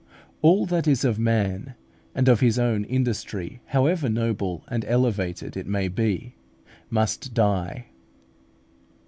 [0.41, 1.75] All that is of man,
[2.15, 6.33] and of his own industry, however noble and elevated it may be,
[6.89, 7.89] must die.